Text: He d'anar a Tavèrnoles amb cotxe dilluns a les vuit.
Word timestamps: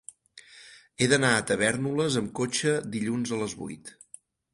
He 1.03 1.09
d'anar 1.11 1.29
a 1.39 1.43
Tavèrnoles 1.51 2.17
amb 2.21 2.31
cotxe 2.39 2.73
dilluns 2.95 3.35
a 3.37 3.39
les 3.43 3.55
vuit. 3.61 3.93